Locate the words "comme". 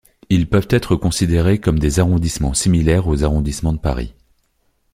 1.59-1.77